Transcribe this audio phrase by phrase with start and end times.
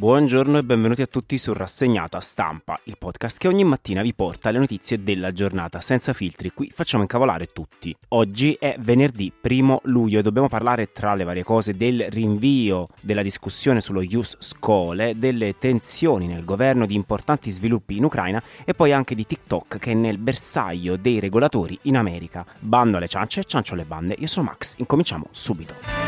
[0.00, 4.50] Buongiorno e benvenuti a tutti su Rassegnata Stampa, il podcast che ogni mattina vi porta
[4.50, 6.52] le notizie della giornata senza filtri.
[6.54, 7.94] Qui facciamo incavolare tutti.
[8.08, 13.20] Oggi è venerdì 1 luglio e dobbiamo parlare tra le varie cose del rinvio della
[13.20, 18.92] discussione sullo Ius Scole, delle tensioni nel governo, di importanti sviluppi in Ucraina e poi
[18.92, 22.46] anche di TikTok che è nel bersaglio dei regolatori in America.
[22.58, 24.16] Bando alle ciance, ciancio alle bande.
[24.18, 25.99] Io sono Max, incominciamo subito.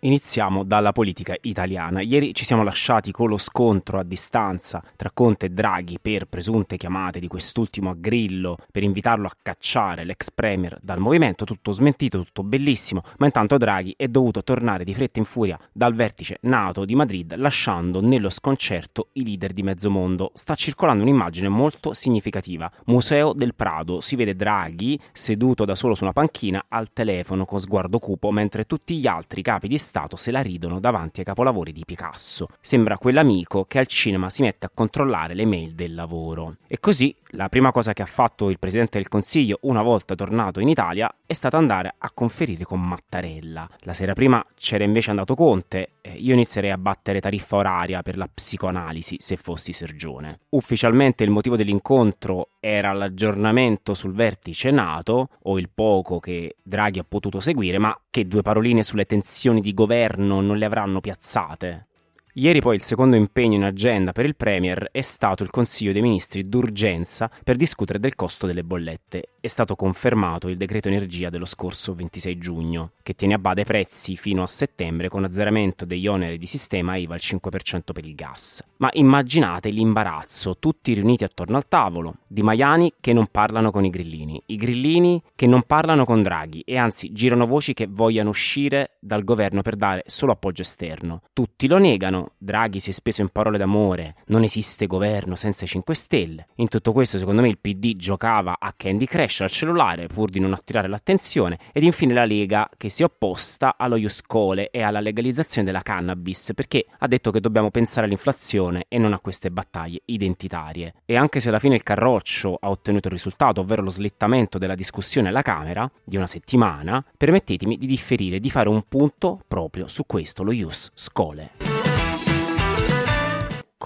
[0.00, 2.00] Iniziamo dalla politica italiana.
[2.00, 6.76] Ieri ci siamo lasciati con lo scontro a distanza tra Conte e Draghi per presunte
[6.76, 12.22] chiamate di quest'ultimo a Grillo per invitarlo a cacciare l'ex premier dal movimento, tutto smentito,
[12.22, 16.84] tutto bellissimo, ma intanto Draghi è dovuto tornare di fretta in furia dal vertice NATO
[16.84, 20.30] di Madrid lasciando nello sconcerto i leader di mezzo mondo.
[20.34, 22.70] Sta circolando un'immagine molto significativa.
[22.84, 27.58] Museo del Prado, si vede Draghi seduto da solo su una panchina al telefono con
[27.58, 31.72] sguardo cupo mentre tutti gli altri capi di Stato se la ridono davanti ai capolavori
[31.72, 32.48] di Picasso.
[32.60, 36.56] Sembra quell'amico che al cinema si mette a controllare le mail del lavoro.
[36.66, 40.60] E così la prima cosa che ha fatto il Presidente del Consiglio una volta tornato
[40.60, 43.68] in Italia è stata andare a conferire con Mattarella.
[43.80, 48.28] La sera prima c'era invece andato Conte, io inizierei a battere tariffa oraria per la
[48.32, 50.40] psicoanalisi se fossi Sergione.
[50.50, 57.04] Ufficialmente il motivo dell'incontro era l'aggiornamento sul vertice NATO o il poco che Draghi ha
[57.06, 61.86] potuto seguire, ma che due paroline sulle tensioni di governo non le avranno piazzate.
[62.32, 66.02] Ieri poi il secondo impegno in agenda per il Premier è stato il Consiglio dei
[66.02, 69.28] Ministri d'urgenza per discutere del costo delle bollette.
[69.48, 73.64] È stato confermato il decreto energia dello scorso 26 giugno, che tiene a bada i
[73.64, 78.14] prezzi fino a settembre con azzeramento degli oneri di sistema IVA al 5% per il
[78.14, 78.62] gas.
[78.76, 83.90] Ma immaginate l'imbarazzo, tutti riuniti attorno al tavolo, di Maiani che non parlano con i
[83.90, 88.96] grillini, i grillini che non parlano con Draghi e anzi girano voci che vogliano uscire
[89.00, 91.22] dal governo per dare solo appoggio esterno.
[91.32, 95.68] Tutti lo negano, Draghi si è speso in parole d'amore, non esiste governo senza i
[95.68, 96.48] 5 Stelle.
[96.56, 100.40] In tutto questo, secondo me, il PD giocava a Candy Crash al cellulare pur di
[100.40, 101.58] non attirare l'attenzione.
[101.72, 106.52] Ed infine la Lega che si è opposta allo Iuscole e alla legalizzazione della cannabis
[106.54, 110.94] perché ha detto che dobbiamo pensare all'inflazione e non a queste battaglie identitarie.
[111.04, 114.74] E anche se alla fine il Carroccio ha ottenuto il risultato, ovvero lo slittamento della
[114.74, 120.04] discussione alla Camera di una settimana, permettetemi di differire, di fare un punto proprio su
[120.06, 121.67] questo, lo Ius Scole.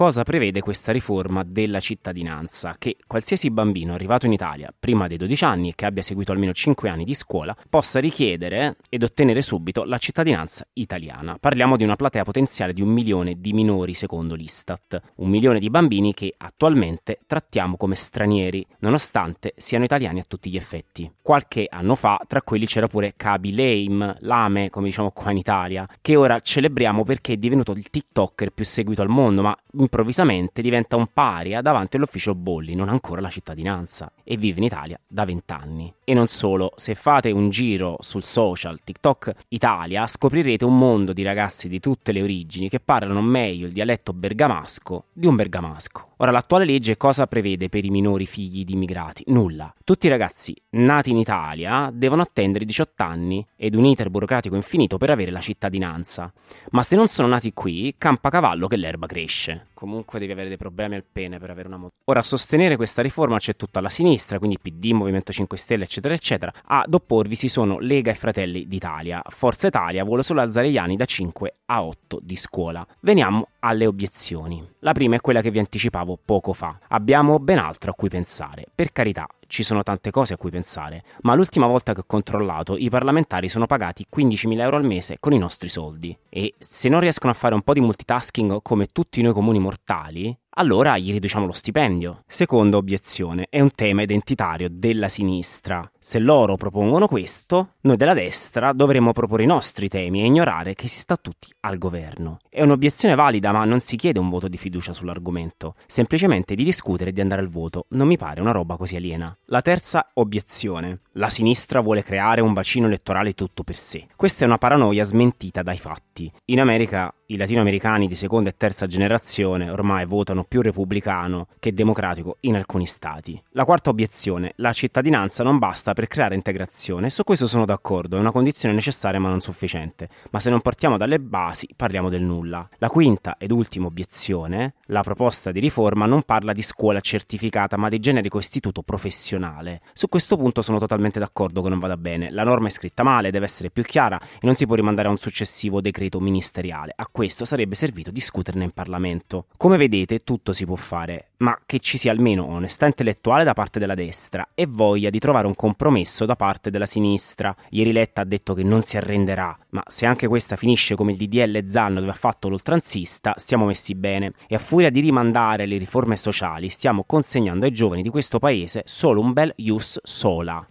[0.03, 2.75] Cosa prevede questa riforma della cittadinanza?
[2.77, 6.51] Che qualsiasi bambino arrivato in Italia prima dei 12 anni e che abbia seguito almeno
[6.51, 11.37] 5 anni di scuola possa richiedere ed ottenere subito la cittadinanza italiana.
[11.39, 15.69] Parliamo di una platea potenziale di un milione di minori secondo l'Istat, un milione di
[15.69, 21.09] bambini che attualmente trattiamo come stranieri, nonostante siano italiani a tutti gli effetti.
[21.21, 25.87] Qualche anno fa tra quelli c'era pure Kaby Lame, Lame, come diciamo qua in Italia,
[26.01, 29.57] che ora celebriamo perché è divenuto il TikToker più seguito al mondo, ma
[29.93, 34.99] improvvisamente diventa un paria davanti all'ufficio Bolli, non ancora la cittadinanza, e vive in Italia
[35.07, 35.93] da vent'anni.
[36.03, 41.21] E non solo, se fate un giro sul social TikTok Italia scoprirete un mondo di
[41.21, 46.12] ragazzi di tutte le origini che parlano meglio il dialetto bergamasco di un bergamasco.
[46.23, 49.25] Ora, l'attuale legge cosa prevede per i minori figli di immigrati?
[49.27, 49.73] Nulla.
[49.83, 54.97] Tutti i ragazzi nati in Italia devono attendere 18 anni ed un iter burocratico infinito
[54.97, 56.31] per avere la cittadinanza.
[56.69, 59.67] Ma se non sono nati qui, campa cavallo che l'erba cresce.
[59.73, 61.91] Comunque devi avere dei problemi al pene per avere una moto.
[62.05, 66.13] Ora, a sostenere questa riforma c'è tutta la sinistra, quindi PD, Movimento 5 Stelle, eccetera,
[66.13, 66.53] eccetera.
[66.67, 69.21] Ad opporvi si sono Lega e Fratelli d'Italia.
[69.27, 72.87] Forza Italia vuole solo alzare gli anni da 5 a 8 di scuola.
[73.01, 74.65] Veniamo alle obiezioni.
[74.79, 76.77] La prima è quella che vi anticipavo poco fa.
[76.89, 78.65] Abbiamo ben altro a cui pensare.
[78.73, 82.75] Per carità, ci sono tante cose a cui pensare, ma l'ultima volta che ho controllato
[82.75, 86.17] i parlamentari sono pagati 15.000 euro al mese con i nostri soldi.
[86.29, 90.35] E se non riescono a fare un po' di multitasking come tutti noi comuni mortali,
[90.55, 92.23] allora gli riduciamo lo stipendio.
[92.27, 95.89] Seconda obiezione, è un tema identitario della sinistra.
[95.99, 100.87] Se loro propongono questo, noi della destra dovremmo proporre i nostri temi e ignorare che
[100.87, 102.37] si sta tutti al governo.
[102.49, 107.09] È un'obiezione valida, ma non si chiede un voto di fiducia sull'argomento, semplicemente di discutere
[107.09, 107.85] e di andare al voto.
[107.89, 109.35] Non mi pare una roba così aliena.
[109.45, 110.99] La terza obiezione.
[111.13, 114.07] La sinistra vuole creare un bacino elettorale tutto per sé.
[114.15, 116.31] Questa è una paranoia smentita dai fatti.
[116.45, 122.37] In America i latinoamericani di seconda e terza generazione ormai votano più repubblicano che democratico
[122.41, 123.41] in alcuni stati.
[123.51, 128.19] La quarta obiezione, la cittadinanza non basta per creare integrazione, su questo sono d'accordo, è
[128.19, 132.67] una condizione necessaria ma non sufficiente, ma se non partiamo dalle basi parliamo del nulla.
[132.77, 137.89] La quinta ed ultima obiezione, la proposta di riforma non parla di scuola certificata ma
[137.89, 139.81] di generico istituto professionale.
[139.93, 143.31] Su questo punto sono totalmente d'accordo che non vada bene, la norma è scritta male,
[143.31, 146.93] deve essere più chiara e non si può rimandare a un successivo decreto ministeriale.
[146.95, 149.45] A questo sarebbe servito discuterne in Parlamento.
[149.57, 153.79] Come vedete, tutto si può fare, ma che ci sia almeno onestà intellettuale da parte
[153.79, 157.55] della destra e voglia di trovare un compromesso da parte della sinistra.
[157.69, 161.17] Ieri Letta ha detto che non si arrenderà, ma se anche questa finisce come il
[161.17, 165.77] DDL Zan dove ha fatto l'oltranzista, stiamo messi bene e a furia di rimandare le
[165.77, 170.65] riforme sociali stiamo consegnando ai giovani di questo paese solo un bel ius sola.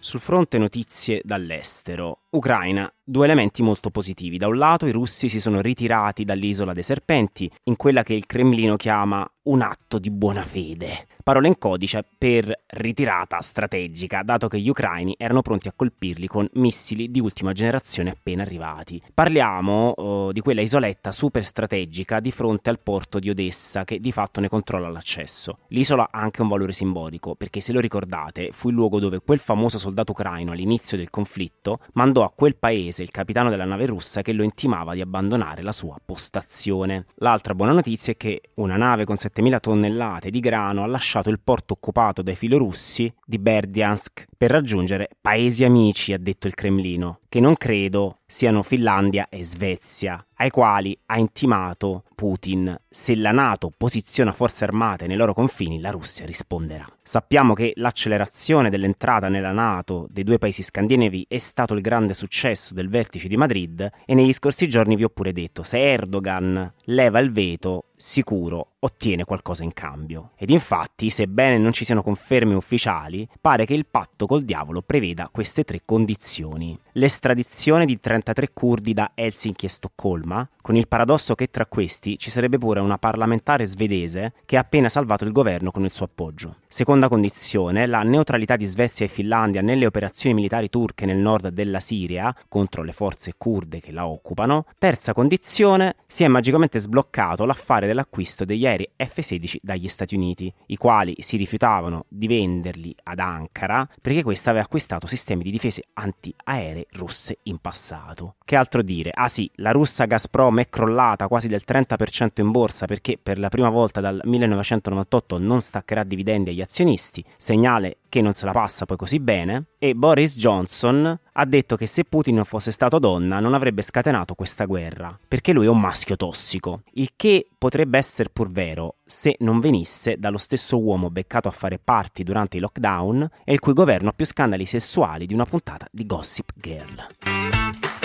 [0.00, 4.38] Sul fronte notizie dall'estero, Ucraina, due elementi molto positivi.
[4.38, 8.26] Da un lato i russi si sono ritirati dall'isola dei serpenti in quella che il
[8.26, 14.58] Cremlino chiama un atto di buona fede parole in codice per ritirata strategica, dato che
[14.58, 19.02] gli ucraini erano pronti a colpirli con missili di ultima generazione appena arrivati.
[19.12, 24.10] Parliamo uh, di quella isoletta super strategica di fronte al porto di Odessa che di
[24.10, 25.58] fatto ne controlla l'accesso.
[25.68, 29.38] L'isola ha anche un valore simbolico, perché se lo ricordate fu il luogo dove quel
[29.38, 34.22] famoso soldato ucraino all'inizio del conflitto mandò a quel paese il capitano della nave russa
[34.22, 37.06] che lo intimava di abbandonare la sua postazione.
[37.16, 41.40] L'altra buona notizia è che una nave con 7000 tonnellate di grano ha lasciato il
[41.40, 47.40] porto occupato dai filorussi di Berdiansk per raggiungere paesi amici, ha detto il Cremlino, che
[47.40, 54.32] non credo siano Finlandia e Svezia, ai quali ha intimato Putin se la Nato posiziona
[54.32, 56.86] forze armate nei loro confini, la Russia risponderà.
[57.02, 62.74] Sappiamo che l'accelerazione dell'entrata nella Nato dei due paesi scandinavi è stato il grande successo
[62.74, 67.18] del vertice di Madrid e negli scorsi giorni vi ho pure detto, se Erdogan leva
[67.18, 70.30] il veto, sicuro ottiene qualcosa in cambio.
[70.36, 75.28] Ed infatti, sebbene non ci siano conferme ufficiali, pare che il patto col diavolo preveda
[75.32, 76.78] queste tre condizioni.
[76.92, 82.30] L'estradizione di 33 curdi da Helsinki e Stoccolma, con il paradosso che tra questi ci
[82.30, 86.56] sarebbe pure una parlamentare svedese che ha appena salvato il governo con il suo appoggio.
[86.68, 91.80] Seconda condizione, la neutralità di Svezia e Finlandia nelle operazioni militari turche nel nord della
[91.80, 94.66] Siria contro le forze kurde che la occupano.
[94.78, 100.76] Terza condizione, si è magicamente sbloccato l'affare dell'acquisto degli aerei F-16 dagli Stati Uniti, i
[100.76, 106.86] quali si rifiutavano di venderli ad Ankara perché questa aveva acquistato sistemi di difese antiaeree
[106.92, 108.37] russe in passato.
[108.48, 109.10] Che altro dire?
[109.12, 113.50] Ah sì, la russa Gazprom è crollata quasi del 30% in borsa perché per la
[113.50, 118.86] prima volta dal 1998 non staccherà dividendi agli azionisti, segnale che non se la passa
[118.86, 123.52] poi così bene, e Boris Johnson ha detto che se Putin fosse stato donna non
[123.52, 128.50] avrebbe scatenato questa guerra, perché lui è un maschio tossico, il che potrebbe essere pur
[128.50, 133.52] vero se non venisse dallo stesso uomo beccato a fare party durante i lockdown e
[133.52, 137.97] il cui governo ha più scandali sessuali di una puntata di Gossip Girl.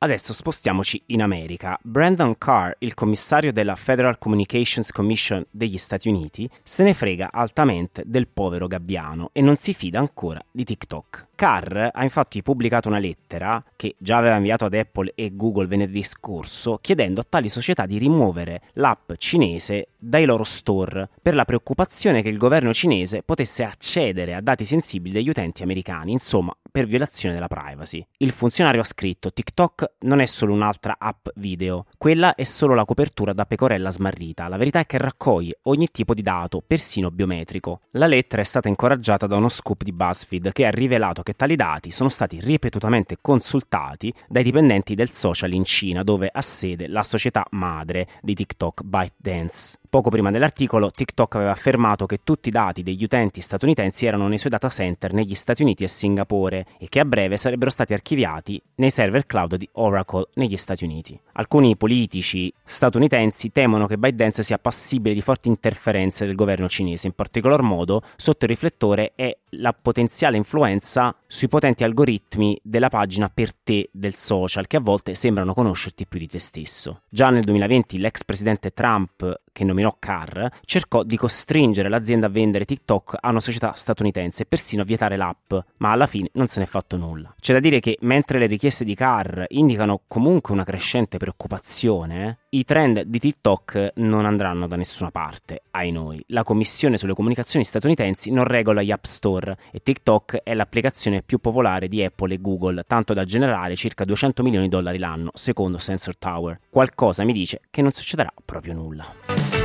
[0.00, 1.76] Adesso spostiamoci in America.
[1.82, 8.04] Brandon Carr, il commissario della Federal Communications Commission degli Stati Uniti, se ne frega altamente
[8.06, 11.26] del povero gabbiano e non si fida ancora di TikTok.
[11.34, 16.02] Carr ha infatti pubblicato una lettera che già aveva inviato ad Apple e Google venerdì
[16.04, 22.22] scorso chiedendo a tali società di rimuovere l'app cinese dai loro store per la preoccupazione
[22.22, 27.34] che il governo cinese potesse accedere a dati sensibili degli utenti americani, insomma per violazione
[27.34, 28.04] della privacy.
[28.18, 32.84] Il funzionario ha scritto TikTok non è solo un'altra app video, quella è solo la
[32.84, 37.80] copertura da pecorella smarrita, la verità è che raccoglie ogni tipo di dato, persino biometrico.
[37.92, 41.56] La lettera è stata incoraggiata da uno scoop di BuzzFeed che ha rivelato che tali
[41.56, 47.02] dati sono stati ripetutamente consultati dai dipendenti del social in Cina, dove ha sede la
[47.02, 49.78] società madre di TikTok ByteDance.
[49.90, 54.36] Poco prima dell'articolo, TikTok aveva affermato che tutti i dati degli utenti statunitensi erano nei
[54.36, 58.60] suoi data center negli Stati Uniti e Singapore e che a breve sarebbero stati archiviati
[58.76, 61.18] nei server cloud di Oracle negli Stati Uniti.
[61.32, 67.14] Alcuni politici statunitensi temono che ByteDance sia passibile di forti interferenze del governo cinese, in
[67.14, 73.54] particolar modo sotto il riflettore è la potenziale influenza sui potenti algoritmi della pagina per
[73.54, 77.02] te del social che a volte sembrano conoscerti più di te stesso.
[77.08, 82.64] Già nel 2020 l'ex presidente Trump, che nominò Carr, cercò di costringere l'azienda a vendere
[82.64, 86.60] TikTok a una società statunitense e persino a vietare l'app, ma alla fine non se
[86.60, 87.34] n'è fatto nulla.
[87.40, 92.64] C'è da dire che mentre le richieste di Carr indicano comunque una crescente preoccupazione, i
[92.64, 96.24] trend di TikTok non andranno da nessuna parte, ai noi.
[96.28, 101.40] La Commissione sulle comunicazioni statunitensi non regola gli App Store e TikTok è l'applicazione più
[101.40, 105.76] popolare di Apple e Google, tanto da generare circa 200 milioni di dollari l'anno, secondo
[105.76, 106.58] Sensor Tower.
[106.70, 109.57] Qualcosa mi dice che non succederà proprio nulla.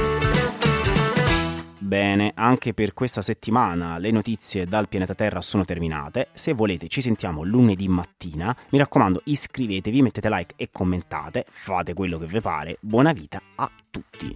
[1.94, 6.30] Bene, anche per questa settimana le notizie dal pianeta Terra sono terminate.
[6.34, 8.58] Se volete ci sentiamo lunedì mattina.
[8.72, 12.78] Mi raccomando, iscrivetevi, mettete like e commentate, fate quello che vi pare.
[12.80, 14.36] Buona vita a tutti.